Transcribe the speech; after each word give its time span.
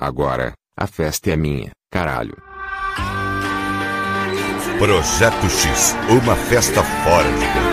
Agora, 0.00 0.52
a 0.78 0.86
festa 0.86 1.32
é 1.32 1.36
minha, 1.36 1.70
caralho. 1.90 2.36
Projeto 4.78 5.50
X, 5.50 5.96
uma 6.08 6.36
festa 6.36 6.84
fora 6.84 7.28
de 7.32 7.67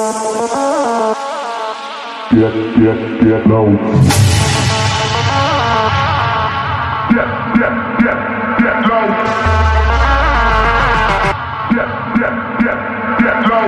Get, 0.00 0.08
get, 2.80 3.00
get 3.20 3.46
low. 3.46 3.68
Get, 7.10 7.28
get, 7.52 7.74
get, 8.00 8.18
get 8.60 8.76
low. 8.88 9.06
Get, 11.68 11.90
get, 12.16 12.34
get, 12.62 12.78
get 13.20 13.38
low. 13.50 13.66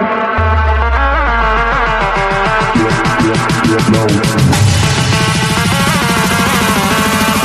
Get, 2.79 2.95
get, 3.21 3.41
get 3.69 3.85
low. 3.93 4.09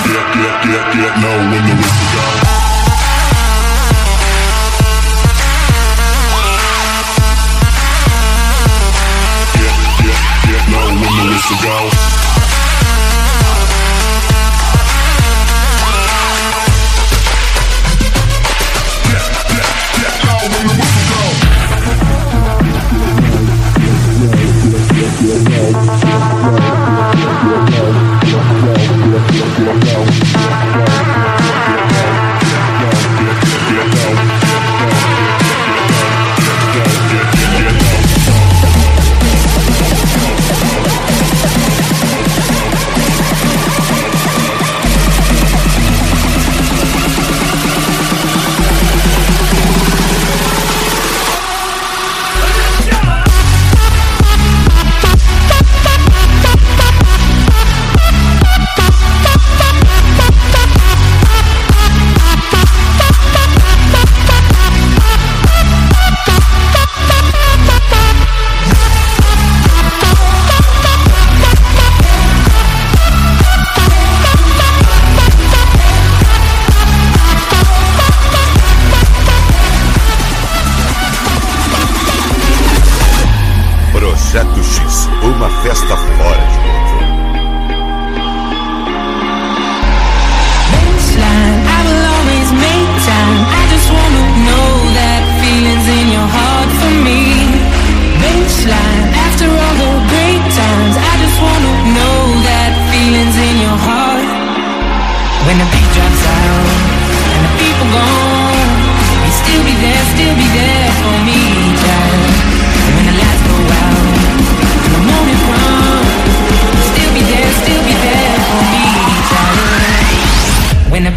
Get, 0.07 0.25
get, 0.37 0.55
get, 0.63 0.83
get 0.95 1.13
low 1.23 1.37
when 1.51 1.63
the 1.67 1.73
whistle 1.75 2.07
goes. 2.15 2.56
When 11.49 11.59
the 11.61 11.96
Projeto 84.37 84.63
X, 84.63 85.09
uma 85.23 85.49
festa 85.63 85.97
fora 85.97 86.45
de 86.45 86.76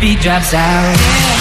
beat 0.01 0.19
drops 0.21 0.55
out. 0.55 1.40